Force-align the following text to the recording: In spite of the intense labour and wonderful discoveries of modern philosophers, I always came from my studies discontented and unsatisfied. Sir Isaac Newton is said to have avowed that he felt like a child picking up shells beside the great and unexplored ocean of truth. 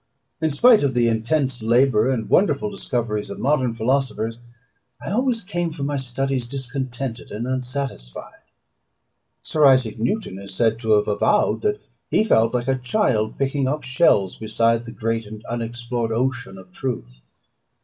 In 0.41 0.49
spite 0.49 0.81
of 0.81 0.95
the 0.95 1.07
intense 1.07 1.61
labour 1.61 2.09
and 2.09 2.27
wonderful 2.27 2.71
discoveries 2.71 3.29
of 3.29 3.37
modern 3.37 3.75
philosophers, 3.75 4.39
I 4.99 5.11
always 5.11 5.43
came 5.43 5.69
from 5.71 5.85
my 5.85 5.97
studies 5.97 6.47
discontented 6.47 7.29
and 7.29 7.45
unsatisfied. 7.45 8.41
Sir 9.43 9.63
Isaac 9.63 9.99
Newton 9.99 10.39
is 10.39 10.55
said 10.55 10.79
to 10.79 10.93
have 10.93 11.07
avowed 11.07 11.61
that 11.61 11.81
he 12.09 12.23
felt 12.23 12.51
like 12.51 12.67
a 12.67 12.79
child 12.79 13.37
picking 13.37 13.67
up 13.67 13.83
shells 13.83 14.39
beside 14.39 14.85
the 14.85 14.91
great 14.91 15.27
and 15.27 15.45
unexplored 15.45 16.11
ocean 16.11 16.57
of 16.57 16.71
truth. 16.71 17.21